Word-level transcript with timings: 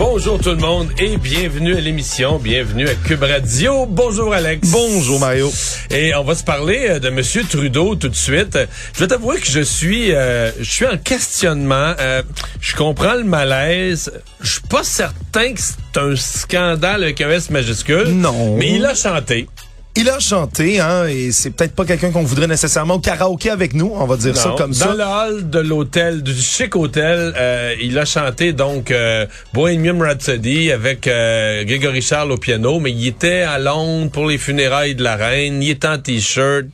Bonjour 0.00 0.40
tout 0.40 0.48
le 0.48 0.56
monde 0.56 0.88
et 0.98 1.18
bienvenue 1.18 1.76
à 1.76 1.80
l'émission, 1.80 2.38
bienvenue 2.38 2.88
à 2.88 2.94
Cube 2.94 3.22
Radio. 3.22 3.84
Bonjour 3.84 4.32
Alex. 4.32 4.66
Bonjour 4.70 5.20
Mario. 5.20 5.52
Et 5.90 6.14
on 6.14 6.24
va 6.24 6.34
se 6.34 6.42
parler 6.42 6.86
euh, 6.88 6.98
de 6.98 7.10
Monsieur 7.10 7.44
Trudeau 7.44 7.96
tout 7.96 8.08
de 8.08 8.16
suite. 8.16 8.58
Je 8.94 9.00
vais 9.00 9.08
t'avouer 9.08 9.38
que 9.38 9.46
je 9.46 9.60
suis, 9.60 10.14
euh, 10.14 10.52
je 10.58 10.70
suis 10.70 10.86
en 10.86 10.96
questionnement. 10.96 11.92
Euh, 12.00 12.22
je 12.62 12.74
comprends 12.74 13.12
le 13.12 13.24
malaise. 13.24 14.10
Je 14.40 14.52
suis 14.52 14.62
pas 14.62 14.84
certain 14.84 15.52
que 15.52 15.60
c'est 15.60 15.98
un 15.98 16.16
scandale 16.16 17.02
avec 17.02 17.20
un 17.20 17.28
S 17.28 17.50
majuscule. 17.50 18.08
Non. 18.08 18.56
Mais 18.56 18.76
il 18.76 18.86
a 18.86 18.94
chanté. 18.94 19.48
Il 19.96 20.08
a 20.08 20.20
chanté, 20.20 20.78
hein, 20.80 21.06
et 21.08 21.32
c'est 21.32 21.50
peut-être 21.50 21.74
pas 21.74 21.84
quelqu'un 21.84 22.10
qu'on 22.12 22.22
voudrait 22.22 22.46
nécessairement 22.46 22.94
au 22.94 22.98
karaoké 23.00 23.50
avec 23.50 23.74
nous, 23.74 23.92
on 23.96 24.06
va 24.06 24.16
dire 24.16 24.36
ça 24.36 24.54
comme 24.56 24.70
dans 24.70 24.76
ça. 24.76 24.94
le 24.94 25.02
hall 25.02 25.50
de 25.50 25.58
l'hôtel, 25.58 26.22
du 26.22 26.32
chic 26.34 26.76
hôtel, 26.76 27.34
euh, 27.36 27.74
il 27.82 27.98
a 27.98 28.04
chanté 28.04 28.52
donc 28.52 28.92
euh, 28.92 29.26
Bohemian 29.52 29.98
Rhapsody 29.98 30.70
avec 30.70 31.08
euh, 31.08 31.64
Grégory 31.64 32.02
Charles 32.02 32.30
au 32.30 32.36
piano, 32.38 32.78
mais 32.78 32.92
il 32.92 33.04
était 33.08 33.42
à 33.42 33.58
Londres 33.58 34.10
pour 34.12 34.28
les 34.28 34.38
funérailles 34.38 34.94
de 34.94 35.02
la 35.02 35.16
reine, 35.16 35.60
il 35.60 35.70
était 35.70 35.88
en 35.88 35.98
t-shirt. 35.98 36.66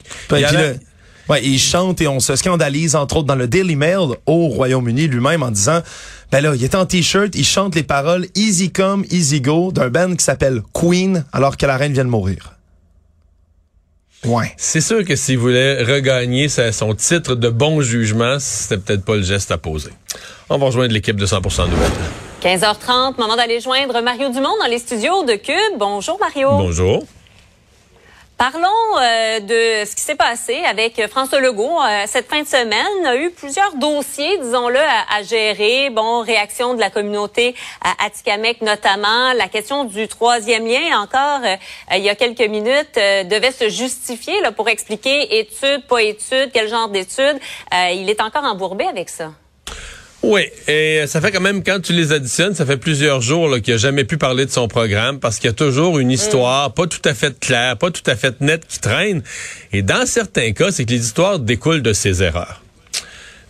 A- 1.29 1.33
ouais, 1.33 1.43
il 1.43 1.59
chante 1.59 2.03
et 2.03 2.07
on 2.09 2.21
se 2.21 2.37
scandalise, 2.37 2.95
entre 2.97 3.17
autres, 3.17 3.27
dans 3.27 3.35
le 3.35 3.49
Daily 3.49 3.77
Mail 3.77 4.09
au 4.27 4.49
Royaume-Uni 4.49 5.09
lui-même 5.09 5.43
en 5.43 5.51
disant, 5.51 5.81
ben 6.31 6.43
là, 6.43 6.53
il 6.55 6.63
est 6.63 6.75
en 6.75 6.85
t-shirt, 6.85 7.35
il 7.35 7.47
chante 7.47 7.77
les 7.77 7.83
paroles 7.83 8.27
Easy 8.35 8.71
Come, 8.71 9.07
Easy 9.11 9.41
Go 9.41 9.73
d'un 9.73 9.89
band 9.89 10.15
qui 10.17 10.25
s'appelle 10.25 10.61
Queen 10.75 11.25
alors 11.33 11.57
que 11.57 11.65
la 11.65 11.79
reine 11.79 11.95
vient 11.95 12.05
de 12.05 12.11
mourir. 12.11 12.53
Ouais. 14.27 14.53
C'est 14.57 14.81
sûr 14.81 15.05
que 15.05 15.17
s'il 15.17 15.39
voulait 15.39 15.83
regagner 15.83 16.49
sa- 16.49 16.73
son 16.73 16.95
titre 16.95 17.35
de 17.35 17.49
bon 17.49 17.81
jugement, 17.81 18.37
c'était 18.41 18.79
peut-être 18.79 19.05
pas 19.05 19.15
le 19.17 19.23
geste 19.23 19.51
à 19.51 19.59
poser. 19.59 19.91
On 20.49 20.59
va 20.59 20.67
rejoindre 20.67 20.93
l'équipe 20.93 21.17
de 21.17 21.27
100% 21.27 21.67
Nouvelles. 21.69 21.91
15h30, 22.43 23.19
moment 23.19 23.37
d'aller 23.37 23.61
joindre 23.61 24.01
Mario 24.03 24.29
Dumont 24.31 24.55
dans 24.63 24.69
les 24.69 24.79
studios 24.79 25.25
de 25.25 25.35
Cube. 25.35 25.79
Bonjour 25.79 26.19
Mario. 26.21 26.51
Bonjour. 26.51 27.05
Parlons 28.39 28.99
euh, 28.99 29.41
de 29.41 29.87
ce 29.89 29.97
qui 29.97 30.03
s'est 30.03 30.15
passé 30.15 30.63
avec 30.69 31.01
François 31.09 31.41
Legault 31.41 31.81
euh, 31.81 32.05
cette 32.07 32.29
fin 32.29 32.43
de 32.43 32.47
semaine. 32.47 33.07
A 33.07 33.17
eu 33.17 33.31
plusieurs 33.31 33.75
dossiers, 33.77 34.37
disons-le, 34.37 34.79
à, 34.79 35.17
à 35.17 35.23
gérer. 35.23 35.89
Bon, 35.89 36.21
réaction 36.21 36.75
de 36.75 36.81
la 36.81 36.91
communauté 36.91 37.55
à 37.81 38.05
Atikamek 38.05 38.61
notamment. 38.61 39.33
La 39.33 39.49
question 39.49 39.85
du 39.85 40.07
troisième 40.07 40.67
lien, 40.67 41.01
encore, 41.01 41.41
euh, 41.47 41.57
il 41.97 42.03
y 42.03 42.11
a 42.11 42.15
quelques 42.15 42.47
minutes, 42.47 42.99
euh, 42.99 43.25
devait 43.25 43.53
se 43.53 43.71
justifier 43.71 44.35
pour 44.55 44.69
expliquer 44.69 45.39
études, 45.39 45.87
pas 45.87 46.03
études, 46.03 46.51
quel 46.53 46.69
genre 46.69 46.89
d'études. 46.89 47.41
Il 47.73 48.11
est 48.11 48.21
encore 48.21 48.45
embourbé 48.45 48.85
avec 48.85 49.09
ça. 49.09 49.31
Oui, 50.29 50.43
et 50.67 51.05
ça 51.07 51.21
fait 51.21 51.31
quand 51.31 51.41
même, 51.41 51.63
quand 51.63 51.79
tu 51.81 51.93
les 51.93 52.13
additionnes, 52.13 52.53
ça 52.55 52.67
fait 52.67 52.77
plusieurs 52.79 53.21
jours 53.21 53.61
qu'il 53.63 53.75
n'a 53.75 53.79
jamais 53.79 54.03
pu 54.03 54.19
parler 54.19 54.45
de 54.45 54.51
son 54.51 54.67
programme 54.67 55.21
parce 55.21 55.39
qu'il 55.39 55.47
y 55.47 55.51
a 55.51 55.55
toujours 55.55 56.01
une 56.01 56.11
histoire 56.11 56.75
pas 56.75 56.87
tout 56.89 57.01
à 57.05 57.15
fait 57.15 57.39
claire, 57.39 57.77
pas 57.77 57.93
tout 57.93 58.03
à 58.11 58.17
fait 58.17 58.41
nette 58.41 58.67
qui 58.67 58.81
traîne. 58.81 59.23
Et 59.73 59.83
dans 59.83 60.05
certains 60.05 60.51
cas, 60.53 60.73
c'est 60.73 60.85
que 60.85 60.91
les 60.91 61.05
histoires 61.05 61.39
découlent 61.39 61.83
de 61.83 61.93
ses 61.93 62.25
erreurs. 62.25 62.61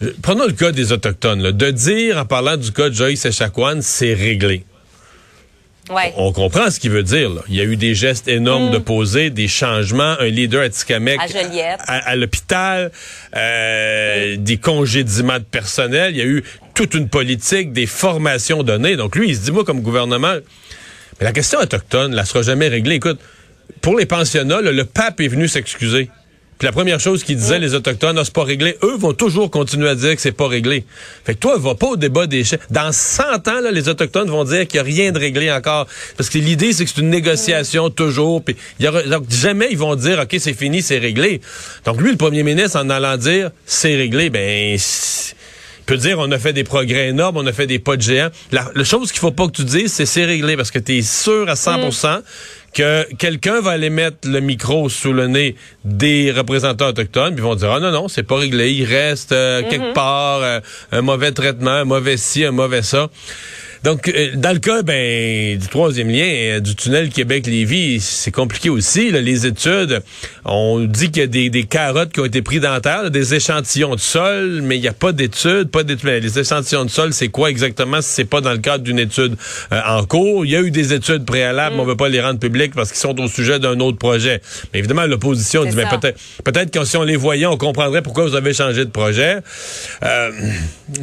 Euh, 0.03 0.12
Prenons 0.22 0.44
le 0.44 0.53
cas 0.53 0.70
des 0.70 0.92
Autochtones. 0.92 1.42
là. 1.42 1.53
De 1.53 1.70
dire, 1.70 2.19
en 2.19 2.26
parlant 2.26 2.59
du 2.59 2.70
cas 2.72 2.91
de 2.91 2.94
Joyce 2.94 3.25
Echaquan, 3.25 3.78
c'est 3.81 4.12
réglé. 4.12 4.65
Ouais. 5.88 6.12
On 6.16 6.32
comprend 6.32 6.69
ce 6.70 6.81
qu'il 6.81 6.91
veut 6.91 7.04
dire. 7.04 7.31
Là. 7.31 7.42
Il 7.48 7.54
y 7.54 7.60
a 7.60 7.65
eu 7.65 7.76
des 7.76 7.94
gestes 7.94 8.26
énormes 8.28 8.70
de 8.70 8.78
poser, 8.78 9.31
des 9.31 9.47
changements, 9.48 10.16
un 10.19 10.26
leader 10.26 10.62
à 10.62 10.69
Tikamek 10.69 11.19
À 11.20 11.26
à, 11.78 11.97
à 12.10 12.16
l'hôpital, 12.16 12.91
euh, 13.36 14.36
des 14.36 14.56
congédiements 14.56 15.38
de 15.38 15.44
personnel. 15.44 16.10
Il 16.12 16.19
y 16.19 16.22
a 16.22 16.25
eu 16.25 16.42
toute 16.76 16.94
une 16.94 17.09
politique, 17.09 17.72
des 17.72 17.87
formations 17.87 18.62
données. 18.62 18.97
Donc 18.97 19.16
lui, 19.16 19.31
il 19.31 19.37
se 19.37 19.41
dit, 19.41 19.50
moi, 19.50 19.64
comme 19.64 19.81
gouvernement, 19.81 20.37
mais 21.19 21.25
la 21.25 21.32
question 21.32 21.59
autochtone, 21.59 22.14
là, 22.14 22.25
sera 22.25 22.42
jamais 22.42 22.69
réglée. 22.69 22.97
Écoute, 22.97 23.19
pour 23.81 23.98
les 23.98 24.06
pensionnats, 24.06 24.60
là, 24.60 24.70
le 24.70 24.84
pape 24.84 25.20
est 25.20 25.28
venu 25.28 25.48
s'excuser. 25.48 26.10
Puis 26.59 26.65
la 26.65 26.72
première 26.72 27.00
chose 27.00 27.22
qu'il 27.22 27.36
disait, 27.36 27.59
les 27.59 27.75
Autochtones, 27.75 28.16
ah, 28.19 28.25
c'est 28.25 28.32
pas 28.32 28.44
réglé. 28.44 28.78
Eux 28.82 28.97
vont 28.97 29.12
toujours 29.12 29.50
continuer 29.50 29.91
à 29.91 29.94
dire 29.94 30.15
que 30.15 30.22
c'est 30.22 30.32
pas 30.32 30.48
réglé. 30.48 30.84
Fait 31.25 31.34
que 31.34 31.38
toi, 31.38 31.59
va 31.59 31.75
pas 31.75 31.88
au 31.88 31.97
débat 31.97 32.26
des 32.26 32.44
chefs. 32.44 32.66
Dans 32.70 32.92
100 32.92 33.48
ans, 33.48 33.60
là, 33.60 33.70
les 33.70 33.91
Autochtones 33.91 34.31
vont 34.31 34.44
dire 34.44 34.66
qu'il 34.66 34.78
y 34.78 34.81
a 34.81 34.82
rien 34.82 35.12
de 35.12 35.19
réglé 35.19 35.53
encore. 35.53 35.86
Parce 36.16 36.31
que 36.31 36.38
l'idée, 36.38 36.72
c'est 36.72 36.84
que 36.84 36.91
c'est 36.94 37.03
une 37.03 37.10
négociation 37.10 37.91
toujours. 37.91 38.42
Puis 38.42 38.56
il 38.78 38.86
y 38.86 38.88
aura, 38.88 39.03
donc 39.03 39.25
jamais 39.31 39.69
ils 39.70 39.78
vont 39.78 39.97
dire, 39.97 40.19
OK, 40.19 40.36
c'est 40.38 40.54
fini, 40.54 40.81
c'est 40.81 40.98
réglé. 40.98 41.42
Donc 41.84 42.00
lui, 42.00 42.10
le 42.10 42.16
premier 42.16 42.42
ministre, 42.42 42.78
en 42.78 42.88
allant 42.88 43.16
dire, 43.16 43.50
c'est 43.66 43.94
réglé, 43.94 44.31
ben... 44.31 44.78
peut 45.86 45.97
dire 45.97 46.19
on 46.19 46.30
a 46.30 46.38
fait 46.38 46.52
des 46.52 46.64
progrès 46.64 47.08
énormes, 47.08 47.36
on 47.38 47.47
a 47.47 47.52
fait 47.52 47.66
des 47.66 47.78
pas 47.78 47.97
de 47.97 48.02
géant. 48.02 48.28
La, 48.52 48.70
la 48.74 48.84
chose 48.84 49.12
qu'il 49.12 49.20
faut 49.20 49.30
pas 49.30 49.47
que 49.47 49.52
tu 49.52 49.64
dises, 49.64 49.92
c'est 49.92 50.06
c'est 50.06 50.24
réglé 50.24 50.56
parce 50.56 50.70
que 50.70 50.78
tu 50.78 50.98
es 50.98 51.02
sûr 51.02 51.48
à 51.48 51.54
100% 51.54 52.22
que 52.74 53.10
quelqu'un 53.14 53.60
va 53.62 53.70
aller 53.70 53.88
mettre 53.88 54.28
le 54.28 54.41
micro 54.41 54.91
sous 54.91 55.14
le 55.14 55.28
nez 55.28 55.56
des 55.84 56.30
représentants 56.30 56.88
autochtones 56.88 57.34
puis 57.34 57.42
ils 57.42 57.48
vont 57.48 57.54
dire 57.54 57.72
ah 57.72 57.80
non 57.80 57.91
non, 57.91 58.08
c'est 58.08 58.22
pas 58.22 58.36
réglé, 58.36 58.72
il 58.72 58.84
reste 58.84 59.32
euh, 59.32 59.62
quelque 59.62 59.94
part 59.94 60.42
euh, 60.42 60.60
un 60.92 61.00
mauvais 61.00 61.32
traitement, 61.32 61.70
un 61.70 61.84
mauvais 61.84 62.18
ci, 62.18 62.44
un 62.44 62.50
mauvais 62.50 62.82
ça. 62.82 63.08
Donc, 63.84 64.09
euh, 64.09 64.31
dans 64.34 64.53
le 64.53 64.59
cas 64.59 64.82
ben, 64.82 65.59
du 65.59 65.69
troisième 65.69 66.09
lien, 66.09 66.26
euh, 66.26 66.60
du 66.60 66.75
tunnel 66.75 67.10
Québec-Lévis, 67.10 68.00
c'est 68.00 68.31
compliqué 68.31 68.70
aussi. 68.70 69.10
là. 69.10 69.20
les 69.20 69.47
études, 69.47 70.03
on 70.44 70.81
dit 70.81 71.10
qu'il 71.10 71.22
y 71.22 71.25
a 71.25 71.28
des, 71.28 71.50
des 71.50 71.64
carottes 71.64 72.12
qui 72.12 72.20
ont 72.20 72.25
été 72.25 72.42
prises 72.42 72.60
dans 72.60 72.72
la 72.72 72.81
terre, 72.81 73.04
là, 73.04 73.10
des 73.10 73.34
échantillons 73.34 73.94
de 73.94 74.00
sol, 74.00 74.60
mais 74.62 74.76
il 74.76 74.81
n'y 74.81 74.88
a 74.88 74.92
pas 74.92 75.12
d'études, 75.12 75.70
pas 75.70 75.82
d'études. 75.82 76.06
Mais 76.06 76.20
Les 76.20 76.38
échantillons 76.38 76.84
de 76.84 76.91
sol, 76.91 77.12
c'est 77.12 77.28
quoi 77.28 77.50
exactement 77.50 78.00
si 78.00 78.09
c'est 78.10 78.25
pas 78.25 78.41
dans 78.41 78.53
le 78.53 78.59
cadre 78.59 78.84
d'une 78.84 78.98
étude 78.98 79.36
euh, 79.72 79.81
en 79.86 80.04
cours? 80.04 80.44
Il 80.44 80.53
y 80.53 80.56
a 80.56 80.60
eu 80.60 80.70
des 80.70 80.92
études 80.92 81.25
préalables, 81.25 81.76
mais 81.76 81.82
on 81.82 81.84
veut 81.84 81.97
pas 81.97 82.09
les 82.09 82.20
rendre 82.20 82.38
publiques 82.38 82.75
parce 82.75 82.91
qu'ils 82.91 83.00
sont 83.00 83.19
au 83.20 83.28
sujet 83.28 83.59
d'un 83.59 83.81
autre 83.81 83.98
projet. 83.98 84.41
Mais 84.72 84.78
évidemment, 84.81 85.06
l'opposition 85.06 85.65
dit, 85.65 85.76
mais 85.76 85.84
ça. 85.84 85.98
peut-être 85.98 86.19
peut-être 86.44 86.70
que 86.70 86.84
si 86.84 86.97
on 86.97 87.03
les 87.03 87.16
voyait, 87.16 87.47
on 87.47 87.56
comprendrait 87.56 88.03
pourquoi 88.03 88.25
vous 88.26 88.34
avez 88.34 88.53
changé 88.53 88.84
de 88.84 88.91
projet. 88.91 89.38
Euh, 90.03 90.31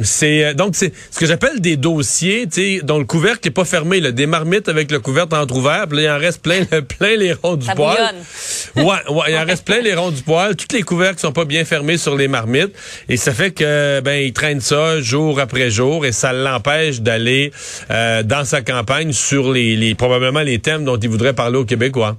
c'est 0.02 0.44
euh, 0.44 0.54
donc 0.54 0.74
c'est 0.76 0.92
ce 1.10 1.18
que 1.18 1.26
j'appelle 1.26 1.60
des 1.60 1.76
dossiers, 1.76 2.46
tu 2.46 2.60
dont 2.82 2.98
le 2.98 3.04
couvercle 3.04 3.40
n'est 3.46 3.50
pas 3.52 3.64
fermé, 3.64 4.00
là, 4.00 4.12
des 4.12 4.26
marmites 4.26 4.68
avec 4.68 4.90
le 4.90 5.00
couvercle 5.00 5.34
entrouvert, 5.34 5.86
puis 5.88 5.98
là, 5.98 6.02
il 6.02 6.10
en 6.10 6.18
reste 6.18 6.42
plein, 6.42 6.64
plein 6.98 7.16
les 7.16 7.32
ronds 7.32 7.56
du 7.56 7.66
Ça 7.66 7.74
poil. 7.74 7.96
bouillonne. 8.74 8.86
Ouais, 8.86 9.12
ouais, 9.12 9.32
il 9.32 9.36
en 9.36 9.44
reste 9.44 9.64
plein 9.64 9.80
les 9.80 9.94
ronds 9.94 10.10
du 10.10 10.22
poil. 10.22 10.56
Toutes 10.56 10.72
les 10.72 10.82
couvercles 10.82 11.20
sont 11.20 11.32
pas 11.32 11.44
bien 11.44 11.64
fermés 11.64 11.96
sur 11.96 12.16
les 12.16 12.28
marmites, 12.28 12.72
et 13.08 13.16
ça 13.16 13.32
fait 13.32 13.50
que 13.50 14.00
ben 14.00 14.22
il 14.22 14.32
traîne 14.32 14.60
ça 14.60 15.00
jour 15.00 15.40
après 15.40 15.70
jour, 15.70 16.04
et 16.06 16.12
ça 16.12 16.32
l'empêche 16.32 17.00
d'aller 17.00 17.52
euh, 17.90 18.22
dans 18.22 18.44
sa 18.44 18.62
campagne 18.62 19.12
sur 19.12 19.52
les, 19.52 19.76
les 19.76 19.94
probablement 19.94 20.40
les 20.40 20.58
thèmes 20.58 20.84
dont 20.84 20.96
il 20.98 21.08
voudrait 21.08 21.32
parler 21.34 21.58
aux 21.58 21.64
Québécois. 21.64 22.16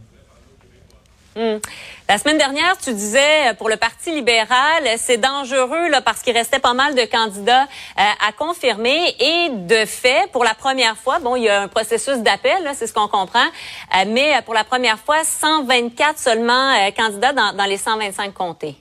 La 2.07 2.19
semaine 2.19 2.37
dernière, 2.37 2.77
tu 2.77 2.93
disais 2.93 3.49
euh, 3.49 3.53
pour 3.57 3.67
le 3.67 3.77
Parti 3.77 4.13
libéral, 4.13 4.83
euh, 4.85 4.95
c'est 4.95 5.17
dangereux 5.17 5.89
là, 5.89 6.01
parce 6.01 6.21
qu'il 6.21 6.33
restait 6.37 6.59
pas 6.59 6.75
mal 6.75 6.93
de 6.93 7.01
candidats 7.01 7.63
euh, 7.63 8.27
à 8.27 8.31
confirmer 8.31 9.15
et 9.19 9.49
de 9.51 9.85
fait, 9.87 10.29
pour 10.31 10.43
la 10.43 10.53
première 10.53 10.95
fois, 10.97 11.17
bon, 11.17 11.35
il 11.35 11.45
y 11.45 11.49
a 11.49 11.63
un 11.63 11.67
processus 11.67 12.19
d'appel, 12.19 12.61
c'est 12.75 12.85
ce 12.85 12.93
qu'on 12.93 13.07
comprend, 13.07 13.39
euh, 13.39 14.05
mais 14.07 14.33
pour 14.45 14.53
la 14.53 14.63
première 14.63 14.99
fois, 14.99 15.23
124 15.23 16.19
seulement 16.19 16.73
euh, 16.75 16.91
candidats 16.95 17.33
dans, 17.33 17.57
dans 17.57 17.65
les 17.65 17.77
125 17.77 18.35
comtés. 18.35 18.75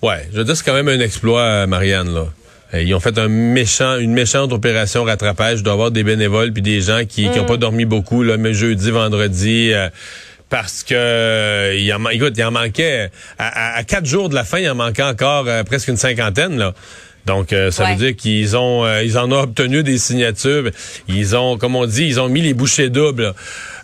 Ouais, 0.00 0.28
je 0.32 0.38
veux 0.38 0.44
dire, 0.44 0.56
c'est 0.56 0.64
quand 0.64 0.74
même 0.74 0.88
un 0.88 1.00
exploit, 1.00 1.66
Marianne, 1.66 2.14
là. 2.14 2.26
Ils 2.74 2.94
ont 2.94 3.00
fait 3.00 3.18
un 3.18 3.28
méchant, 3.28 3.98
une 3.98 4.14
méchante 4.14 4.52
opération 4.52 5.04
rattrapage. 5.04 5.62
Doit 5.62 5.72
y 5.72 5.74
avoir 5.74 5.90
des 5.90 6.04
bénévoles 6.04 6.52
puis 6.52 6.62
des 6.62 6.80
gens 6.80 7.02
qui 7.06 7.28
n'ont 7.28 7.44
pas 7.44 7.58
dormi 7.58 7.84
beaucoup, 7.84 8.22
là, 8.22 8.38
mais 8.38 8.54
jeudi, 8.54 8.90
vendredi, 8.90 9.72
euh, 9.74 9.90
parce 10.52 10.82
que 10.82 10.94
euh, 10.94 11.74
il 11.78 11.90
en, 11.94 11.98
man- 11.98 12.12
écoute, 12.12 12.34
il 12.36 12.44
en 12.44 12.50
manquait 12.50 13.10
à, 13.38 13.46
à- 13.74 13.78
à 13.78 13.84
quatre 13.84 14.04
jours 14.04 14.28
de 14.28 14.34
la 14.34 14.44
fin, 14.44 14.58
il 14.58 14.68
en 14.68 14.74
manquait 14.74 15.02
encore 15.02 15.46
euh, 15.48 15.62
presque 15.64 15.88
une 15.88 15.96
cinquantaine, 15.96 16.58
là. 16.58 16.74
Donc, 17.24 17.52
euh, 17.52 17.70
ça 17.70 17.84
Ouais. 17.84 17.92
veut 17.94 17.96
dire 18.06 18.16
qu'ils 18.16 18.54
ont, 18.56 18.84
euh, 18.84 19.02
ils 19.02 19.16
en 19.16 19.30
ont 19.32 19.40
obtenu 19.42 19.82
des 19.82 19.96
signatures. 19.96 20.70
Ils 21.08 21.34
ont, 21.36 21.56
comme 21.56 21.74
on 21.76 21.86
dit, 21.86 22.04
ils 22.04 22.20
ont 22.20 22.28
mis 22.28 22.42
les 22.42 22.52
bouchées 22.52 22.90
doubles. 22.90 23.22
là. 23.22 23.34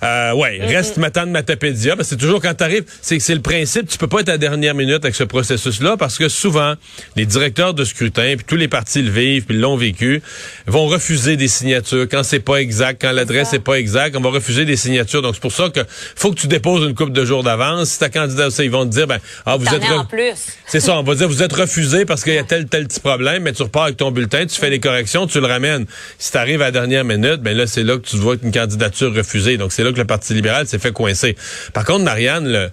Euh, 0.02 0.32
ouais, 0.34 0.58
reste 0.64 0.96
Matane 0.96 1.30
Matapédia. 1.30 1.96
Parce 1.96 2.08
que 2.08 2.14
c'est 2.14 2.20
toujours 2.20 2.40
quand 2.40 2.54
t'arrives, 2.54 2.84
c'est 3.02 3.18
c'est 3.18 3.34
le 3.34 3.40
principe. 3.42 3.88
Tu 3.88 3.98
peux 3.98 4.06
pas 4.06 4.20
être 4.20 4.28
à 4.28 4.32
la 4.32 4.38
dernière 4.38 4.74
minute 4.74 5.04
avec 5.04 5.14
ce 5.14 5.24
processus-là 5.24 5.96
parce 5.96 6.18
que 6.18 6.28
souvent, 6.28 6.74
les 7.16 7.26
directeurs 7.26 7.74
de 7.74 7.84
scrutin, 7.84 8.34
puis 8.36 8.44
tous 8.46 8.56
les 8.56 8.68
partis 8.68 9.02
le 9.02 9.10
vivent, 9.10 9.44
puis 9.44 9.56
l'ont 9.56 9.76
vécu, 9.76 10.22
vont 10.66 10.86
refuser 10.86 11.36
des 11.36 11.48
signatures 11.48 12.06
quand 12.10 12.22
c'est 12.22 12.40
pas 12.40 12.56
exact, 12.56 13.00
quand 13.02 13.12
l'adresse 13.12 13.52
est 13.52 13.58
pas 13.58 13.74
exacte. 13.78 14.16
On 14.16 14.20
va 14.20 14.30
refuser 14.30 14.64
des 14.64 14.76
signatures. 14.76 15.22
Donc, 15.22 15.34
c'est 15.34 15.40
pour 15.40 15.52
ça 15.52 15.68
que 15.70 15.80
faut 16.16 16.30
que 16.32 16.40
tu 16.40 16.46
déposes 16.46 16.86
une 16.88 16.94
coupe 16.94 17.12
de 17.12 17.24
jours 17.24 17.42
d'avance. 17.42 17.90
Si 17.90 17.98
ta 17.98 18.08
candidat, 18.08 18.50
ça, 18.50 18.64
ils 18.64 18.70
vont 18.70 18.84
te 18.86 18.90
dire, 18.92 19.06
ben, 19.06 19.18
ah, 19.46 19.56
vous 19.56 19.66
êtes... 19.66 19.82
es 19.82 19.86
re- 19.86 19.98
en 19.98 20.04
plus. 20.04 20.32
c'est 20.66 20.80
ça, 20.80 20.98
on 20.98 21.02
va 21.02 21.14
dire 21.14 21.28
vous 21.28 21.42
êtes 21.42 21.52
refusé 21.52 22.04
parce 22.04 22.22
qu'il 22.24 22.34
y 22.34 22.38
a 22.38 22.44
tel 22.44 22.66
tel 22.66 22.86
petit 22.86 23.00
problème, 23.00 23.42
mais 23.42 23.52
tu 23.52 23.62
repars 23.62 23.84
avec 23.84 23.96
ton 23.96 24.10
bulletin, 24.10 24.46
tu 24.46 24.58
fais 24.58 24.70
les 24.70 24.80
corrections, 24.80 25.26
tu 25.26 25.40
le 25.40 25.46
ramènes. 25.46 25.86
Si 26.18 26.30
tu 26.32 26.38
arrives 26.38 26.62
à 26.62 26.66
la 26.66 26.70
dernière 26.70 27.04
minute, 27.04 27.40
ben 27.40 27.56
là 27.56 27.66
c'est 27.66 27.82
là 27.82 27.96
que 27.96 28.06
tu 28.06 28.16
vois 28.16 28.36
une 28.42 28.52
candidature 28.52 29.14
refusée. 29.14 29.56
Donc 29.56 29.72
c'est 29.72 29.82
là 29.88 29.92
que 29.92 29.98
le 29.98 30.04
Parti 30.06 30.34
libéral 30.34 30.66
s'est 30.66 30.78
fait 30.78 30.92
coincer. 30.92 31.36
Par 31.72 31.84
contre, 31.84 32.04
Marianne, 32.04 32.46
le, 32.50 32.70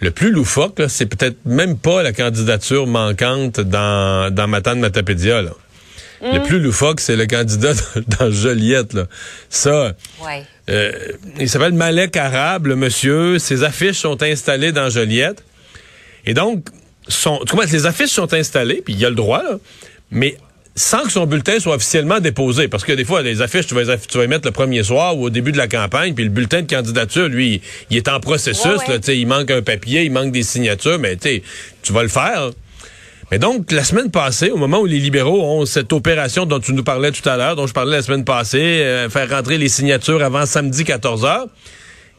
le 0.00 0.10
plus 0.10 0.30
loufoque, 0.30 0.80
c'est 0.88 1.06
peut-être 1.06 1.36
même 1.44 1.76
pas 1.78 2.02
la 2.02 2.12
candidature 2.12 2.86
manquante 2.86 3.60
dans 3.60 4.32
dans 4.32 4.46
Matane 4.48 4.80
Matapédia. 4.80 5.42
Là. 5.42 5.50
Le 6.32 6.40
plus 6.42 6.58
loufoque, 6.58 7.00
c'est 7.00 7.16
le 7.16 7.26
candidat 7.26 7.72
dans 8.18 8.30
Joliette. 8.30 8.94
Là. 8.94 9.06
Ça, 9.50 9.92
Ouais. 10.24 10.42
euh, 10.70 10.92
il 11.38 11.48
s'appelle 11.50 11.74
Malek 11.74 12.16
Arabe, 12.16 12.66
le 12.66 12.76
monsieur. 12.76 13.38
Ses 13.38 13.62
affiches 13.62 13.98
sont 13.98 14.22
installées 14.22 14.72
dans 14.72 14.88
Joliette. 14.88 15.44
Et 16.24 16.32
donc, 16.32 16.64
son, 17.08 17.36
comprends, 17.38 17.66
les 17.70 17.84
affiches 17.84 18.08
sont 18.10 18.32
installées, 18.32 18.80
puis 18.82 18.94
il 18.94 19.04
a 19.04 19.10
le 19.10 19.14
droit, 19.16 19.42
là, 19.42 19.58
mais 20.10 20.38
sans 20.76 21.02
que 21.04 21.12
son 21.12 21.26
bulletin 21.26 21.60
soit 21.60 21.76
officiellement 21.76 22.18
déposé. 22.20 22.66
Parce 22.68 22.84
que 22.84 22.92
des 22.92 23.04
fois, 23.04 23.22
les 23.22 23.42
affiches, 23.42 23.66
tu 23.66 23.74
vas, 23.74 23.82
les 23.82 23.90
aff- 23.90 24.06
tu 24.08 24.16
vas 24.18 24.24
les 24.24 24.28
mettre 24.28 24.46
le 24.46 24.52
premier 24.52 24.82
soir 24.82 25.16
ou 25.16 25.24
au 25.26 25.30
début 25.30 25.52
de 25.52 25.56
la 25.58 25.68
campagne, 25.68 26.14
puis 26.14 26.24
le 26.24 26.30
bulletin 26.30 26.62
de 26.62 26.66
candidature, 26.72 27.28
lui, 27.28 27.60
il 27.90 27.96
est 27.96 28.08
en 28.08 28.18
processus. 28.20 28.64
Ouais, 28.64 28.70
ouais. 28.78 28.88
Là, 28.88 28.98
tu 28.98 29.06
sais, 29.06 29.18
il 29.18 29.26
manque 29.26 29.50
un 29.50 29.62
papier, 29.62 30.02
il 30.04 30.10
manque 30.12 30.32
des 30.32 30.42
signatures, 30.42 30.98
mais 30.98 31.16
tu 31.16 31.28
sais, 31.28 31.42
tu 31.82 31.92
vas 31.92 32.02
le 32.02 32.08
faire. 32.08 32.50
Mais 33.30 33.38
donc, 33.38 33.72
la 33.72 33.84
semaine 33.84 34.10
passée, 34.10 34.50
au 34.50 34.56
moment 34.56 34.80
où 34.80 34.86
les 34.86 34.98
libéraux 34.98 35.42
ont 35.42 35.64
cette 35.64 35.92
opération 35.92 36.44
dont 36.44 36.60
tu 36.60 36.72
nous 36.74 36.84
parlais 36.84 37.10
tout 37.10 37.26
à 37.28 37.36
l'heure, 37.36 37.56
dont 37.56 37.66
je 37.66 37.72
parlais 37.72 37.96
la 37.96 38.02
semaine 38.02 38.24
passée, 38.24 38.58
euh, 38.60 39.08
faire 39.08 39.30
rentrer 39.30 39.58
les 39.58 39.68
signatures 39.68 40.22
avant 40.22 40.44
samedi 40.44 40.84
14 40.84 41.24
heures, 41.24 41.46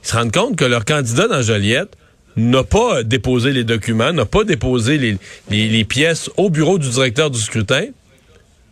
ils 0.03 0.07
se 0.07 0.15
rendent 0.15 0.31
compte 0.33 0.55
que 0.55 0.65
leur 0.65 0.83
candidat 0.85 1.27
dans 1.27 1.41
Joliette 1.41 1.89
n'a 2.37 2.63
pas 2.63 3.03
déposé 3.03 3.51
les 3.51 3.63
documents, 3.63 4.13
n'a 4.13 4.25
pas 4.25 4.43
déposé 4.43 4.97
les, 4.97 5.17
les- 5.49 5.67
les 5.69 5.83
pièces 5.85 6.29
au 6.37 6.49
bureau 6.49 6.79
du 6.79 6.89
directeur 6.89 7.29
du 7.29 7.39
scrutin, 7.39 7.85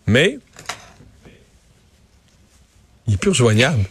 mais 0.07 0.39
il 3.07 3.15
est 3.15 3.17
plus 3.17 3.29
rejoignable. 3.29 3.83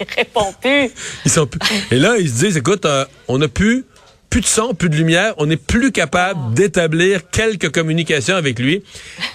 Il 0.00 0.06
répond 0.16 0.52
plus. 0.60 0.90
Ils 1.24 1.30
sont 1.30 1.46
plus- 1.46 1.60
Et 1.90 1.98
là, 1.98 2.16
ils 2.18 2.28
se 2.28 2.44
disent, 2.44 2.56
écoute, 2.56 2.84
euh, 2.86 3.04
on 3.28 3.38
n'a 3.38 3.48
plus, 3.48 3.84
plus 4.30 4.40
de 4.40 4.46
son, 4.46 4.74
plus 4.74 4.88
de 4.88 4.96
lumière, 4.96 5.34
on 5.38 5.46
n'est 5.46 5.56
plus 5.58 5.92
capable 5.92 6.54
d'établir 6.54 7.28
quelques 7.30 7.70
communications 7.70 8.34
avec 8.36 8.58
lui. 8.58 8.82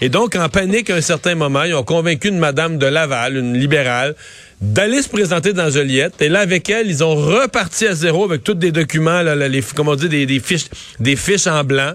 Et 0.01 0.09
donc, 0.09 0.35
en 0.35 0.49
panique 0.49 0.89
à 0.89 0.95
un 0.95 1.01
certain 1.01 1.35
moment, 1.35 1.63
ils 1.63 1.75
ont 1.75 1.83
convaincu 1.83 2.29
une 2.29 2.39
madame 2.39 2.77
de 2.77 2.85
Laval, 2.87 3.37
une 3.37 3.57
libérale, 3.57 4.15
d'aller 4.61 5.01
se 5.01 5.09
présenter 5.09 5.53
dans 5.53 5.69
Joliette. 5.69 6.21
Et 6.21 6.29
là, 6.29 6.39
avec 6.39 6.69
elle, 6.69 6.87
ils 6.89 7.03
ont 7.03 7.15
reparti 7.15 7.87
à 7.87 7.93
zéro 7.93 8.23
avec 8.23 8.43
tous 8.43 8.53
des 8.53 8.71
documents, 8.71 9.21
là, 9.21 9.35
là, 9.35 9.47
les, 9.47 9.61
comment 9.61 9.91
on 9.91 9.95
dit, 9.95 10.09
des, 10.09 10.25
des 10.25 10.39
fiches, 10.39 10.67
des 10.99 11.15
fiches 11.15 11.47
en 11.47 11.63
blanc. 11.63 11.93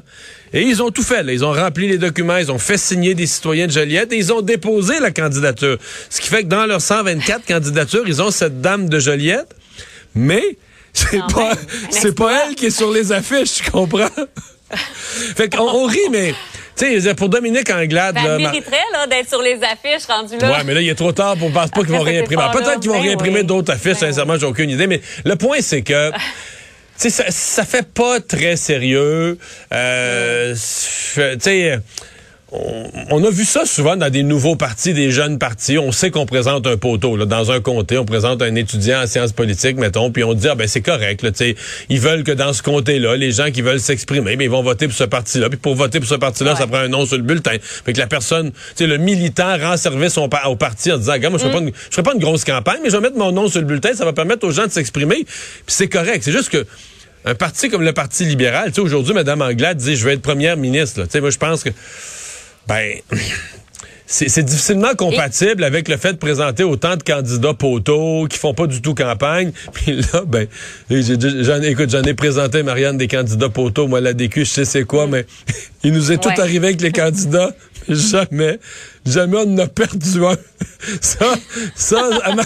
Et 0.52 0.62
ils 0.62 0.82
ont 0.82 0.90
tout 0.90 1.02
fait. 1.02 1.22
là. 1.22 1.32
Ils 1.32 1.44
ont 1.44 1.52
rempli 1.52 1.88
les 1.88 1.98
documents, 1.98 2.36
ils 2.36 2.50
ont 2.50 2.58
fait 2.58 2.76
signer 2.76 3.14
des 3.14 3.26
citoyens 3.26 3.66
de 3.66 3.72
Joliette 3.72 4.12
et 4.12 4.16
ils 4.16 4.32
ont 4.32 4.42
déposé 4.42 4.98
la 5.00 5.10
candidature. 5.10 5.78
Ce 6.08 6.20
qui 6.20 6.28
fait 6.28 6.42
que 6.42 6.48
dans 6.48 6.66
leurs 6.66 6.82
124 6.82 7.46
candidatures, 7.46 8.04
ils 8.06 8.20
ont 8.20 8.30
cette 8.30 8.60
dame 8.60 8.88
de 8.88 8.98
Joliette, 8.98 9.54
mais 10.14 10.58
c'est 10.92 11.22
pas, 11.32 11.52
c'est 11.90 12.14
pas 12.14 12.46
elle 12.46 12.54
qui 12.56 12.66
est 12.66 12.70
sur 12.70 12.90
les 12.90 13.12
affiches, 13.12 13.62
tu 13.62 13.70
comprends? 13.70 14.08
fait 15.36 15.54
qu'on 15.54 15.68
on 15.68 15.86
rit, 15.86 15.98
mais, 16.10 16.34
tu 16.76 17.00
sais, 17.00 17.14
pour 17.14 17.28
Dominique 17.28 17.70
Anglade, 17.70 18.14
Ben, 18.14 18.25
là, 18.25 18.34
elle 18.37 18.43
mériterait 18.43 18.76
là, 18.93 19.06
d'être 19.06 19.28
sur 19.28 19.43
les 19.43 19.58
affiches 19.62 20.06
rendues 20.08 20.38
là. 20.38 20.52
Ouais, 20.52 20.64
mais 20.64 20.75
là, 20.75 20.81
il 20.81 20.88
est 20.88 20.94
trop 20.94 21.12
tard 21.12 21.37
pour 21.37 21.50
pense 21.52 21.70
pas 21.70 21.81
qu'ils 21.81 21.93
vont 21.93 22.02
réimprimer. 22.02 22.43
Peut-être 22.52 22.81
qu'ils 22.81 22.90
vont 22.90 22.96
ben 22.99 23.05
réimprimer 23.05 23.40
oui. 23.40 23.46
d'autres 23.46 23.72
affiches, 23.72 23.99
Ben 24.00 24.08
sincèrement, 24.08 24.38
j'ai 24.38 24.46
aucune 24.46 24.70
idée. 24.70 24.87
Mais 24.87 25.00
le 25.25 25.37
point, 25.37 25.58
c'est 25.61 25.82
que. 25.82 26.11
Tu 26.11 27.08
sais, 27.08 27.11
ça, 27.11 27.31
ça 27.31 27.64
fait 27.64 27.87
pas 27.88 28.20
très 28.20 28.56
sérieux. 28.56 29.38
Euh, 29.72 30.52
tu 30.52 31.40
sais, 31.40 31.78
on, 32.52 32.85
on 33.11 33.25
a 33.25 33.31
vu 33.31 33.44
ça 33.44 33.64
souvent 33.64 33.97
dans 33.97 34.11
des 34.11 34.23
nouveaux 34.23 34.56
partis, 34.56 34.93
des 34.93 35.11
jeunes 35.11 35.38
partis. 35.38 35.79
On 35.79 35.93
sait 35.93 36.11
qu'on 36.11 36.26
présente 36.26 36.67
un 36.67 36.76
poteau. 36.76 37.17
Là, 37.17 37.25
dans 37.25 37.52
un 37.52 37.61
comté, 37.61 37.97
on 37.97 38.05
présente 38.05 38.43
un 38.43 38.55
étudiant 38.56 39.02
en 39.02 39.06
sciences 39.06 39.32
politiques, 39.32 39.76
mettons, 39.76 40.11
puis 40.11 40.25
on 40.25 40.35
dit, 40.35 40.49
ah 40.49 40.55
ben 40.56 40.67
c'est 40.67 40.81
correct. 40.81 41.23
Là, 41.23 41.31
tu 41.31 41.38
sais, 41.38 41.56
ils 41.88 42.00
veulent 42.00 42.25
que 42.25 42.32
dans 42.32 42.52
ce 42.52 42.62
comté-là, 42.62 43.17
les 43.17 43.31
gens 43.31 43.50
qui 43.52 43.62
veulent 43.62 43.79
s'exprimer, 43.81 44.35
mais 44.37 44.44
ils 44.44 44.50
vont 44.50 44.62
voter 44.62 44.88
pour 44.88 44.97
ce 44.97 45.05
parti-là. 45.05 45.49
Puis 45.49 45.58
pour 45.58 45.75
voter 45.76 46.00
pour 46.00 46.08
ce 46.08 46.17
parti-là, 46.17 46.56
ça 46.56 46.67
prend 46.67 46.79
un 46.79 46.88
nom 46.88 47.06
sur 47.06 47.17
le 47.17 47.23
bulletin. 47.23 47.56
Fait 47.61 47.93
que 47.93 47.99
la 47.99 48.06
personne, 48.08 48.50
tu 48.50 48.58
sais, 48.75 48.87
le 48.87 48.97
militant 48.99 49.56
rend 49.58 49.76
service 49.76 50.19
au, 50.19 50.26
pa- 50.29 50.47
au 50.49 50.56
parti 50.56 50.91
en 50.91 50.99
disant, 50.99 51.12
regarde, 51.12 51.32
moi, 51.35 51.38
je 51.43 51.49
ferai 51.49 51.56
pas, 51.56 51.62
une- 51.64 51.73
je 51.75 51.91
ferai 51.94 52.02
pas 52.02 52.14
une 52.14 52.20
grosse 52.20 52.44
campagne, 52.44 52.81
mais 52.82 52.91
je 52.91 52.97
vais 52.97 53.02
mettre 53.02 53.17
mon 53.17 53.31
nom 53.32 53.49
sur 53.49 53.61
le 53.61 53.67
bulletin, 53.67 53.94
ça 53.94 54.05
va 54.05 54.12
permettre 54.12 54.47
aux 54.47 54.50
gens 54.50 54.67
de 54.67 54.73
s'exprimer. 54.73 55.25
Puis 55.25 55.64
c'est 55.67 55.88
correct. 55.88 56.23
C'est 56.25 56.32
juste 56.32 56.49
que 56.50 56.67
un 57.26 57.35
parti 57.35 57.69
comme 57.69 57.82
le 57.82 57.93
Parti 57.93 58.25
libéral, 58.25 58.69
tu 58.69 58.76
sais, 58.76 58.81
aujourd'hui, 58.81 59.12
Mme 59.12 59.43
Anglade 59.43 59.76
dit, 59.76 59.94
je 59.94 60.05
vais 60.06 60.14
être 60.14 60.23
première 60.23 60.56
ministre. 60.56 61.00
là. 61.00 61.05
Tu 61.06 61.12
sais, 61.12 61.20
moi, 61.20 61.29
je 61.29 61.37
pense 61.37 61.62
que, 61.62 61.69
ben, 62.70 62.94
c'est 64.06 64.43
difficilement 64.43 64.94
compatible 64.96 65.62
avec 65.62 65.87
le 65.88 65.96
fait 65.96 66.12
de 66.14 66.19
présenter 66.19 66.64
autant 66.64 66.96
de 66.96 67.02
candidats 67.02 67.55
poteaux 67.55 68.26
qui 68.28 68.38
font 68.38 68.55
pas 68.55 68.67
du 68.67 68.81
tout 68.82 68.94
campagne. 68.94 69.52
Puis 69.72 70.00
là, 70.12 70.22
ben, 70.26 70.46
j'en 70.90 71.62
ai, 71.62 71.69
écoute, 71.69 71.90
j'en 71.90 72.02
ai 72.02 72.14
présenté, 72.14 72.62
Marianne, 72.62 72.96
des 72.96 73.06
candidats 73.08 73.49
poteaux. 73.49 73.87
Moi, 73.87 74.00
la 74.00 74.12
DQ, 74.12 74.44
je 74.44 74.50
sais 74.50 74.64
c'est 74.64 74.84
quoi, 74.84 75.06
mais 75.06 75.26
il 75.84 75.93
nous 75.93 76.11
est 76.11 76.19
tout 76.19 76.28
arrivé 76.38 76.69
avec 76.69 76.81
les 76.81 76.93
candidats. 76.93 77.50
mais 77.88 77.94
Jamais, 77.96 78.58
jamais 79.06 79.37
on 79.38 79.55
en 79.55 79.58
a 79.58 79.66
perdu 79.66 80.25
un. 80.25 80.37
Ça, 81.00 81.34
ça, 81.75 82.02
à 82.25 82.34
ma, 82.34 82.43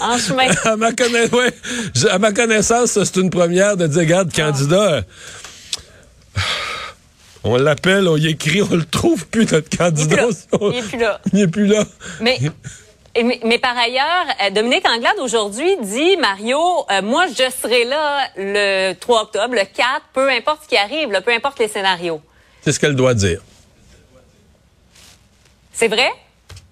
En 0.00 0.18
chemin. 0.18 0.48
à 0.64 0.76
ma, 0.76 0.92
conna- 0.92 1.34
ouais, 1.34 1.52
je- 1.94 2.08
à 2.08 2.18
ma 2.18 2.32
connaissance, 2.32 2.92
c'est 3.02 3.16
une 3.16 3.30
première 3.30 3.76
de 3.76 3.86
dire, 3.86 4.00
regarde, 4.00 4.32
candidat, 4.34 4.92
euh, 4.94 5.02
on 7.44 7.56
l'appelle, 7.56 8.06
on 8.08 8.16
y 8.16 8.28
écrit, 8.28 8.62
on 8.62 8.74
le 8.76 8.84
trouve 8.84 9.26
plus, 9.26 9.50
notre 9.50 9.76
candidat. 9.76 10.26
Il 10.60 10.76
est 10.76 10.82
plus 10.88 10.98
là. 10.98 11.20
Il 11.32 11.40
est 11.40 11.48
plus 11.48 11.66
là. 11.66 11.84
Mais, 12.20 12.38
et- 13.14 13.22
mais, 13.24 13.40
mais 13.44 13.58
par 13.58 13.76
ailleurs, 13.76 14.26
euh, 14.44 14.50
Dominique 14.50 14.88
Anglade 14.88 15.16
aujourd'hui 15.20 15.76
dit, 15.82 16.16
Mario, 16.18 16.58
euh, 16.90 17.02
moi 17.02 17.26
je 17.28 17.44
serai 17.62 17.84
là 17.84 18.26
le 18.36 18.94
3 18.94 19.22
octobre, 19.22 19.54
le 19.54 19.64
4, 19.64 20.02
peu 20.14 20.30
importe 20.30 20.62
ce 20.64 20.68
qui 20.68 20.76
arrive, 20.76 21.10
là, 21.10 21.20
peu 21.20 21.32
importe 21.32 21.58
les 21.58 21.68
scénarios. 21.68 22.20
C'est 22.62 22.72
ce 22.72 22.80
qu'elle 22.80 22.94
doit 22.96 23.14
dire. 23.14 23.40
C'est 25.72 25.88
vrai? 25.88 26.10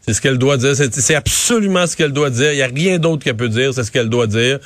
C'est 0.06 0.14
ce 0.14 0.20
qu'elle 0.20 0.38
doit 0.38 0.56
dire. 0.56 0.74
C'est 0.76 0.94
c'est 0.94 1.14
absolument 1.14 1.86
ce 1.86 1.96
qu'elle 1.96 2.12
doit 2.12 2.30
dire. 2.30 2.52
Il 2.52 2.56
n'y 2.56 2.62
a 2.62 2.66
rien 2.66 2.98
d'autre 2.98 3.22
qu'elle 3.24 3.36
peut 3.36 3.48
dire. 3.48 3.74
C'est 3.74 3.84
ce 3.84 3.90
qu'elle 3.90 4.08
doit 4.08 4.26
dire. 4.26 4.58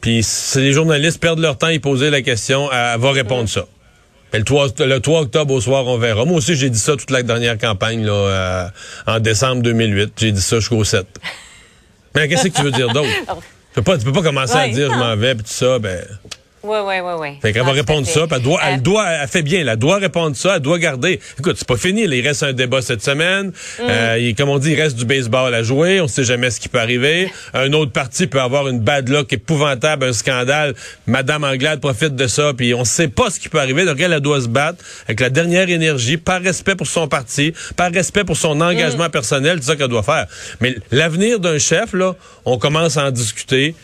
Puis 0.00 0.22
si 0.22 0.58
les 0.58 0.72
journalistes 0.72 1.20
perdent 1.20 1.38
leur 1.38 1.56
temps 1.56 1.68
à 1.68 1.72
y 1.72 1.78
poser 1.78 2.10
la 2.10 2.20
question, 2.22 2.70
elle 2.70 2.98
va 3.00 3.12
répondre 3.12 3.48
ça. 3.48 3.66
Le 4.32 4.42
3, 4.42 4.68
le 4.80 4.98
3 4.98 5.20
octobre 5.22 5.54
au 5.54 5.60
soir, 5.60 5.86
on 5.86 5.98
verra. 5.98 6.24
Moi 6.24 6.36
aussi, 6.38 6.56
j'ai 6.56 6.68
dit 6.68 6.78
ça 6.78 6.96
toute 6.96 7.10
la 7.10 7.22
dernière 7.22 7.56
campagne, 7.58 8.04
là, 8.04 8.12
euh, 8.12 8.68
en 9.06 9.20
décembre 9.20 9.62
2008. 9.62 10.12
J'ai 10.16 10.32
dit 10.32 10.42
ça 10.42 10.58
jusqu'au 10.58 10.84
7. 10.84 11.06
Mais 12.14 12.28
qu'est-ce 12.28 12.48
que 12.48 12.56
tu 12.56 12.62
veux 12.62 12.72
dire 12.72 12.92
d'autre? 12.92 13.08
Tu 13.76 13.82
peux 13.82 13.92
pas, 13.92 13.98
tu 13.98 14.04
peux 14.06 14.12
pas 14.12 14.22
commencer 14.22 14.56
à 14.56 14.68
dire 14.70 14.90
je 14.90 14.98
m'en 14.98 15.14
vais, 15.16 15.34
puis 15.34 15.44
tout 15.44 15.52
ça, 15.52 15.78
ben... 15.78 16.02
Oui, 16.66 16.78
oui, 16.84 16.94
oui, 17.02 17.12
oui. 17.20 17.28
Fait 17.40 17.52
qu'elle 17.52 17.64
va 17.64 17.72
répondre 17.72 18.06
ça, 18.06 18.26
puis 18.26 18.36
elle 18.36 18.42
doit, 18.42 18.60
elle 18.66 18.74
Euh, 18.78 18.82
doit, 18.82 19.06
elle 19.08 19.28
fait 19.28 19.42
bien, 19.42 19.60
elle 19.66 19.76
doit 19.76 19.96
répondre 19.98 20.34
ça, 20.36 20.56
elle 20.56 20.62
doit 20.62 20.78
garder. 20.78 21.20
Écoute, 21.38 21.56
c'est 21.58 21.66
pas 21.68 21.76
fini, 21.76 22.06
là, 22.06 22.16
il 22.16 22.26
reste 22.26 22.42
un 22.42 22.52
débat 22.52 22.82
cette 22.82 23.02
semaine. 23.02 23.52
Euh, 23.80 24.18
il- 24.20 24.34
comme 24.34 24.48
on 24.48 24.58
dit, 24.58 24.72
il 24.72 24.80
reste 24.80 24.96
du 24.96 25.04
baseball 25.04 25.54
à 25.54 25.62
jouer. 25.62 26.00
On 26.00 26.08
sait 26.08 26.24
jamais 26.24 26.50
ce 26.50 26.58
qui 26.60 26.68
peut 26.68 26.80
arriver. 26.80 27.30
Un 27.54 27.72
autre 27.72 27.92
parti 27.92 28.26
peut 28.26 28.40
avoir 28.40 28.68
une 28.68 28.80
bad 28.80 29.08
luck 29.08 29.32
épouvantable, 29.32 30.04
un 30.06 30.12
scandale. 30.12 30.74
Madame 31.06 31.44
Anglade 31.44 31.80
profite 31.80 32.16
de 32.16 32.26
ça, 32.26 32.52
puis 32.56 32.74
on 32.74 32.84
sait 32.84 33.08
pas 33.08 33.30
ce 33.30 33.38
qui 33.38 33.48
peut 33.48 33.60
arriver. 33.60 33.84
Donc 33.84 34.00
elle, 34.00 34.12
elle 34.12 34.20
doit 34.20 34.40
se 34.40 34.48
battre 34.48 34.82
avec 35.06 35.20
la 35.20 35.30
dernière 35.30 35.68
énergie, 35.68 36.16
par 36.16 36.40
respect 36.42 36.74
pour 36.74 36.86
son 36.86 37.06
parti, 37.08 37.52
par 37.76 37.92
respect 37.92 38.24
pour 38.24 38.36
son 38.36 38.60
engagement 38.60 39.08
personnel, 39.10 39.58
c'est 39.60 39.68
ça 39.68 39.76
qu'elle 39.76 39.88
doit 39.88 40.02
faire. 40.02 40.26
Mais 40.60 40.76
l'avenir 40.90 41.38
d'un 41.40 41.58
chef, 41.58 41.92
là, 41.92 42.14
on 42.44 42.58
commence 42.58 42.96
à 42.96 43.06
en 43.06 43.10
discuter 43.10 43.74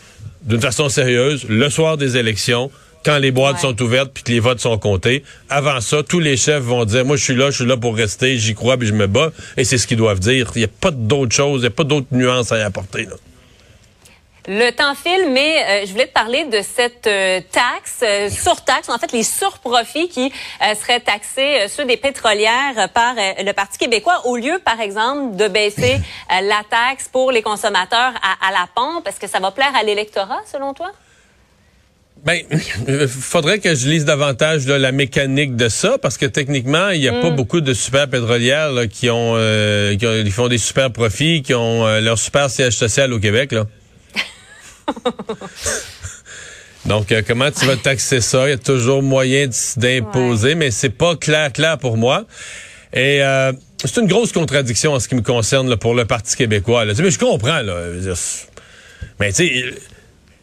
d'une 0.45 0.61
façon 0.61 0.89
sérieuse 0.89 1.45
le 1.49 1.69
soir 1.69 1.97
des 1.97 2.17
élections 2.17 2.69
quand 3.05 3.17
les 3.17 3.31
boîtes 3.31 3.55
Ouais. 3.55 3.61
sont 3.61 3.81
ouvertes 3.81 4.11
puis 4.13 4.23
que 4.23 4.31
les 4.31 4.39
votes 4.39 4.59
sont 4.61 4.77
comptés. 4.77 5.23
Avant 5.49 5.81
ça, 5.81 6.03
tous 6.03 6.19
les 6.19 6.37
chefs 6.37 6.63
vont 6.63 6.85
dire 6.85 7.03
moi 7.05 7.17
je 7.17 7.23
suis 7.23 7.35
là, 7.35 7.49
je 7.51 7.57
suis 7.57 7.65
là 7.65 7.75
pour 7.77 7.95
rester, 7.95 8.37
j'y 8.37 8.53
crois 8.55 8.77
puis 8.77 8.87
je 8.87 8.93
me 8.93 9.07
bats 9.07 9.31
et 9.57 9.63
c'est 9.65 9.77
ce 9.77 9.87
qu'ils 9.87 9.97
doivent 9.97 10.19
dire. 10.19 10.49
Il 10.55 10.59
n'y 10.59 10.63
a 10.65 10.69
pas 10.69 10.91
d'autre 10.91 11.35
chose, 11.35 11.59
il 11.59 11.63
n'y 11.63 11.67
a 11.67 11.71
pas 11.71 11.83
d'autres 11.83 12.07
nuances 12.11 12.51
à 12.51 12.59
y 12.59 12.61
apporter 12.61 13.03
là. 13.03 13.15
Le 14.45 14.71
temps 14.71 14.93
file, 14.93 15.31
mais 15.31 15.63
euh, 15.63 15.85
je 15.85 15.91
voulais 15.93 16.07
te 16.07 16.11
parler 16.11 16.43
de 16.51 16.59
cette 16.61 17.07
euh, 17.07 17.39
taxe, 17.49 17.99
euh, 18.03 18.29
surtaxe, 18.29 18.89
en 18.89 18.97
fait 18.97 19.13
les 19.13 19.23
surprofits 19.23 20.09
qui 20.09 20.33
seraient 20.59 20.99
taxés, 20.99 21.67
ceux 21.69 21.85
des 21.85 21.95
pétrolières 21.95 22.89
par 22.93 23.15
le 23.15 23.51
Parti 23.53 23.77
québécois, 23.77 24.21
au 24.25 24.35
lieu, 24.35 24.59
par 24.63 24.81
exemple, 24.81 25.37
de 25.37 25.47
baisser 25.47 25.97
la 26.29 26.61
taxe 26.69 27.07
pour 27.09 27.31
les 27.31 27.41
consommateurs 27.41 28.13
à, 28.21 28.47
à 28.47 28.51
la 28.51 28.67
pompe. 28.75 29.07
Est-ce 29.07 29.19
que 29.19 29.27
ça 29.27 29.39
va 29.39 29.51
plaire 29.51 29.71
à 29.79 29.83
l'électorat, 29.83 30.41
selon 30.51 30.73
toi? 30.73 30.91
Ben, 32.25 32.41
il 32.51 33.07
faudrait 33.07 33.59
que 33.59 33.75
je 33.75 33.87
lise 33.87 34.03
davantage 34.03 34.67
la 34.67 34.91
mécanique 34.91 35.55
de 35.55 35.69
ça, 35.69 35.97
parce 35.97 36.17
que 36.17 36.25
techniquement, 36.25 36.89
il 36.89 36.99
n'y 36.99 37.07
a 37.07 37.13
pas 37.13 37.29
mm. 37.29 37.35
beaucoup 37.35 37.61
de 37.61 37.73
super 37.73 38.09
pétrolières 38.09 38.71
qui, 38.89 39.09
ont, 39.09 39.35
qui, 39.97 40.31
font 40.31 40.49
des 40.49 40.57
super 40.57 40.91
profits, 40.91 41.41
qui 41.43 41.53
ont 41.53 41.85
leur 42.01 42.17
super 42.17 42.49
siège 42.49 42.73
social 42.73 43.13
au 43.13 43.19
Québec. 43.19 43.53
Là. 43.53 43.65
Donc, 46.85 47.11
euh, 47.11 47.21
comment 47.25 47.49
tu 47.49 47.65
vas 47.65 47.77
taxer 47.77 48.19
ça? 48.19 48.47
Il 48.47 48.51
y 48.51 48.53
a 48.53 48.57
toujours 48.57 49.01
moyen 49.01 49.47
d'imposer, 49.77 50.55
mais 50.55 50.69
c'est 50.69 50.89
pas 50.89 51.15
clair, 51.15 51.53
clair 51.53 51.77
pour 51.77 51.95
moi. 51.95 52.25
Et 52.93 53.23
euh, 53.23 53.53
c'est 53.83 54.01
une 54.01 54.07
grosse 54.07 54.31
contradiction 54.31 54.93
en 54.93 54.99
ce 54.99 55.07
qui 55.07 55.15
me 55.15 55.21
concerne 55.21 55.75
pour 55.77 55.95
le 55.95 56.05
Parti 56.05 56.35
québécois. 56.35 56.85
Mais 56.85 56.93
je 56.93 57.19
comprends. 57.19 57.61
Là. 57.61 57.75
Mais 59.19 59.29
tu 59.31 59.47
sais, 59.47 59.63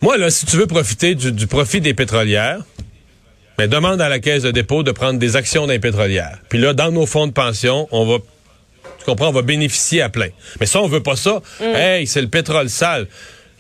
moi, 0.01 0.17
là, 0.17 0.31
si 0.31 0.47
tu 0.47 0.57
veux 0.57 0.67
profiter 0.67 1.15
du, 1.15 1.47
profit 1.47 1.81
des 1.81 1.93
pétrolières, 1.93 2.61
mais 3.59 3.69
demande 3.69 4.01
à 4.01 4.09
la 4.09 4.19
caisse 4.19 4.43
de 4.43 4.51
dépôt 4.51 4.83
de 4.83 4.93
prendre 4.93 5.19
des 5.19 5.37
actions 5.37 5.67
d'un 5.67 5.79
pétrolière. 5.79 6.39
Puis 6.49 6.59
là, 6.59 6.73
dans 6.73 6.91
nos 6.91 7.05
fonds 7.05 7.27
de 7.27 7.33
pension, 7.33 7.87
on 7.91 8.07
va 8.07 8.19
tu 8.99 9.07
comprends, 9.07 9.29
on 9.29 9.33
va 9.33 9.43
bénéficier 9.43 10.03
à 10.03 10.11
plein. 10.11 10.29
Mais 10.61 10.67
ça, 10.67 10.81
on 10.83 10.87
veut 10.87 11.03
pas 11.03 11.17
ça. 11.17 11.41
Mm. 11.61 11.65
Hey, 11.65 12.07
c'est 12.07 12.21
le 12.21 12.29
pétrole 12.29 12.69
sale. 12.69 13.07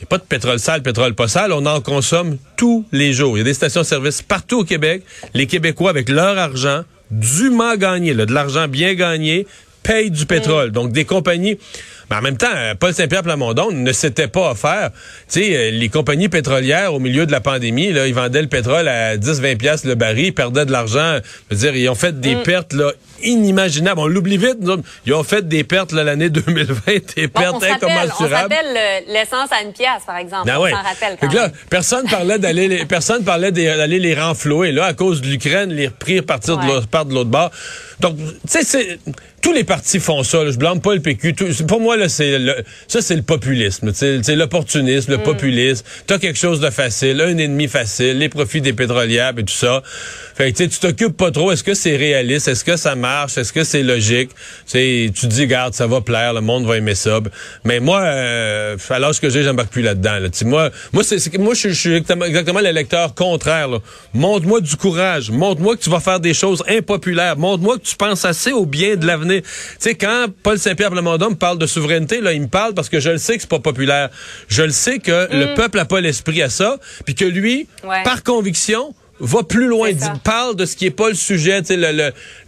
Il 0.01 0.05
n'y 0.05 0.07
a 0.07 0.09
pas 0.09 0.19
de 0.19 0.23
pétrole 0.23 0.59
sale, 0.59 0.83
pétrole 0.83 1.15
pas 1.15 1.29
sale. 1.29 1.53
On 1.53 1.67
en 1.67 1.83
consomme 1.83 2.39
tous 2.57 2.87
les 2.91 3.13
jours. 3.13 3.37
Il 3.37 3.41
y 3.41 3.43
a 3.43 3.45
des 3.45 3.53
stations-service 3.53 4.23
partout 4.23 4.61
au 4.61 4.65
Québec. 4.65 5.03
Les 5.35 5.47
Québécois, 5.47 5.91
avec 5.91 6.09
leur 6.09 6.39
argent, 6.39 6.85
dûment 7.11 7.77
gagné, 7.77 8.15
là, 8.15 8.25
de 8.25 8.33
l'argent 8.33 8.67
bien 8.67 8.95
gagné, 8.95 9.47
payent 9.83 10.11
du 10.11 10.25
pétrole. 10.25 10.71
Donc, 10.73 10.93
des 10.93 11.05
compagnies... 11.05 11.59
Mais 12.11 12.17
en 12.17 12.23
même 12.23 12.37
temps, 12.37 12.49
euh, 12.55 12.75
Paul 12.75 12.93
Saint-Pierre 12.93 13.23
Plamondon 13.23 13.71
ne 13.71 13.93
s'était 13.93 14.29
pas 14.29 14.51
offert. 14.51 14.91
Tu 15.31 15.41
sais, 15.41 15.57
euh, 15.57 15.71
les 15.71 15.89
compagnies 15.89 16.29
pétrolières, 16.29 16.93
au 16.93 16.99
milieu 16.99 17.25
de 17.25 17.33
la 17.33 17.41
pandémie, 17.41 17.93
là, 17.93 18.07
ils 18.07 18.15
vendaient 18.15 18.43
le 18.43 18.49
pétrole 18.49 18.89
à 18.89 19.17
10-20 19.17 19.57
piastres 19.57 19.87
le 19.87 19.95
baril, 19.95 20.27
ils 20.27 20.35
perdaient 20.35 20.67
de 20.67 20.73
l'argent. 20.73 21.19
Je 21.51 21.55
veux 21.55 21.61
dire, 21.61 21.77
ils 21.77 21.89
ont 21.89 21.95
fait 21.95 22.19
des 22.19 22.35
mm. 22.35 22.43
pertes 22.43 22.73
là, 22.73 22.93
inimaginable. 23.23 24.01
On 24.01 24.07
l'oublie 24.07 24.39
vite. 24.39 24.59
Ils 25.07 25.15
ont 25.15 25.23
fait 25.23 25.47
des 25.47 25.65
pertes 25.65 25.93
l'année 25.93 26.31
2020, 26.31 27.15
des 27.17 27.29
pertes 27.29 27.63
incommensurables. 27.63 28.49
On 28.51 28.55
rappelle 28.55 29.05
l'essence 29.09 29.53
à 29.53 29.63
une 29.63 29.73
pièce, 29.73 30.03
par 30.05 30.17
exemple. 30.17 30.47
Ben 30.47 30.59
on 30.59 30.69
s'en 30.69 30.83
rappelle 30.83 31.17
quand 31.21 31.33
Là, 31.33 31.49
personne 31.69 32.09
parlait 32.09 32.39
d'aller 32.39 32.67
les, 32.67 32.85
personne 32.87 33.23
parlait 33.23 33.53
d'aller 33.53 33.99
les 34.01 34.15
renflouer. 34.15 34.73
Là, 34.73 34.87
à 34.87 34.95
cause 34.95 35.21
de 35.21 35.29
l'Ukraine, 35.29 35.71
les 35.71 35.87
repris 35.87 36.23
partir 36.23 36.59
de 36.59 36.67
l'autre 36.67 36.89
part 36.89 37.05
de 37.05 37.15
l'autre 37.15 37.31
bord. 37.31 37.51
Donc, 38.01 38.17
tu 38.51 38.63
sais, 38.63 38.99
tous 39.41 39.53
les 39.53 39.65
partis 39.65 40.01
font 40.01 40.23
ça. 40.23 40.51
Je 40.51 40.57
blâme 40.57 40.81
pas 40.81 40.95
le 40.95 41.01
PQ. 41.01 41.35
pour 41.67 41.81
moi, 41.81 41.97
là, 41.97 42.09
c'est 42.09 42.39
ça, 42.89 43.01
c'est 43.01 43.17
le 43.17 43.23
populisme. 43.23 43.93
C'est 43.95 44.37
l'opportunisme, 44.37 45.13
le 45.13 45.19
mm. 45.19 45.23
populisme. 45.23 45.85
T'as 46.07 46.19
quelque 46.19 46.39
chose 46.39 46.61
de 46.61 46.71
facile, 46.71 47.21
un 47.21 47.37
ennemi 47.39 47.69
facile, 47.69 48.19
les 48.19 48.29
profits 48.29 48.61
des 48.61 48.73
pétrolières 48.73 49.33
et 49.37 49.45
tout 49.45 49.55
ça. 49.55 49.83
Fait 50.35 50.53
que 50.53 50.65
tu 50.65 50.79
t'occupes 50.79 51.17
pas 51.17 51.31
trop. 51.31 51.53
Est-ce 51.53 51.65
que 51.65 51.75
c'est 51.75 51.97
réaliste? 51.97 52.49
Est-ce 52.49 52.65
que 52.65 52.77
ça 52.77 52.95
marche? 52.95 53.39
Est-ce 53.39 53.53
que 53.53 53.65
c'est 53.65 53.83
logique? 53.83 54.31
tu 54.71 55.11
dis, 55.11 55.47
garde, 55.47 55.75
ça 55.75 55.87
va 55.87 56.01
plaire, 56.01 56.33
le 56.33 56.41
monde 56.41 56.67
va 56.67 56.77
aimer 56.77 56.95
ça. 56.95 57.21
Mais 57.65 57.81
moi, 57.81 58.01
euh, 58.01 58.77
à 58.89 58.99
l'âge 58.99 59.21
que 59.21 59.29
j'ai, 59.31 59.43
j'embarque 59.43 59.71
plus 59.71 59.83
là-dedans. 59.83 60.19
Moi, 60.45 60.71
moi, 60.93 61.03
c'est, 61.05 61.39
moi, 61.39 61.55
je, 61.55 61.69
suis 61.71 61.95
exactement 61.95 62.61
l'électeur 62.61 63.15
contraire. 63.15 63.69
Montre-moi 64.15 64.61
du 64.61 64.77
courage. 64.77 65.31
Montre-moi 65.31 65.77
que 65.77 65.83
tu 65.83 65.91
vas 65.91 66.01
faire 66.01 66.21
des 66.21 66.35
choses 66.35 66.63
impopulaires. 66.69 67.37
Montre-moi 67.37 67.79
que 67.79 67.85
tu 67.85 67.97
penses 67.97 68.25
assez 68.25 68.53
au 68.53 68.67
bien 68.67 68.97
de 68.97 69.07
l'avenir. 69.07 69.30
Tu 69.39 69.45
sais, 69.79 69.95
quand 69.95 70.27
Paul 70.43 70.59
Saint-Pierre 70.59 70.91
Plamondon 70.91 71.31
me 71.31 71.35
parle 71.37 71.59
de 71.59 71.67
souveraineté, 71.67 72.21
là, 72.21 72.33
il 72.33 72.43
me 72.43 72.49
parle 72.49 72.75
parce 72.75 72.89
que 72.89 73.01
je 73.01 73.11
le 73.11 73.19
sais 73.19 73.37
que 73.37 73.43
c'est 73.43 73.51
pas 73.51 73.61
populaire. 73.61 74.11
Je 74.49 74.63
le 74.63 74.71
sais 74.71 74.99
que 74.99 75.29
le 75.33 75.53
mm. 75.53 75.55
peuple 75.55 75.79
a 75.79 75.85
pas 75.85 76.01
l'esprit 76.01 76.43
à 76.43 76.51
ça, 76.51 76.79
puis 77.05 77.15
que 77.15 77.25
lui, 77.25 77.67
par 78.05 78.23
conviction, 78.23 78.95
va 79.21 79.43
plus 79.43 79.67
loin, 79.67 79.93
dit, 79.93 80.07
parle 80.25 80.57
de 80.57 80.65
ce 80.65 80.77
qui 80.77 80.87
est 80.87 80.91
pas 80.91 81.09
le 81.09 81.15
sujet, 81.15 81.63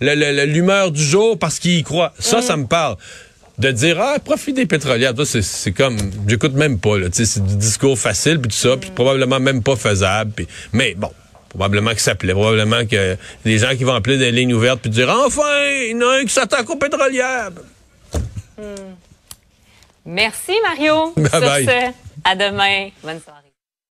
l'humeur 0.00 0.90
du 0.90 1.02
jour 1.02 1.38
parce 1.38 1.58
qu'il 1.58 1.78
y 1.78 1.82
croit. 1.82 2.12
Ça, 2.18 2.38
mm. 2.38 2.42
ça 2.42 2.56
me 2.56 2.66
parle. 2.66 2.96
De 3.58 3.70
dire 3.70 4.00
ah 4.00 4.16
profite 4.18 4.56
des 4.56 4.64
pétrolières, 4.64 5.12
c'est 5.24 5.72
comme 5.72 5.98
j'écoute 6.26 6.54
même 6.54 6.78
pas 6.78 6.96
là, 6.96 7.08
c'est 7.12 7.44
du 7.44 7.56
discours 7.56 7.98
facile 7.98 8.40
puis 8.40 8.50
tout 8.50 8.56
ça, 8.56 8.78
puis 8.78 8.90
mm. 8.90 8.94
probablement 8.94 9.40
même 9.40 9.62
pas 9.62 9.76
faisable. 9.76 10.32
mais 10.72 10.94
bon, 10.96 11.10
probablement 11.52 11.92
que 11.94 12.00
ça 12.00 12.14
plaît, 12.14 12.32
probablement 12.32 12.86
que 12.86 13.16
les 13.44 13.58
gens 13.58 13.76
qui 13.76 13.84
vont 13.84 13.94
appeler 13.94 14.16
des 14.16 14.32
lignes 14.32 14.54
ouvertes 14.54 14.80
puis 14.80 14.90
dire 14.90 15.08
enfin 15.10 15.42
il 15.86 15.90
y 15.92 15.94
en 15.94 16.08
a 16.08 16.20
un 16.20 16.24
qui 16.24 16.32
s'attaque 16.32 16.68
aux 16.70 16.76
pétrolières. 16.76 17.50
Mm. 18.58 18.62
Merci 20.06 20.52
Mario. 20.62 21.12
Bye 21.16 21.66
bye. 21.66 21.94
à 22.24 22.34
demain. 22.34 22.88
Bonne 23.02 23.20
soirée. 23.20 23.41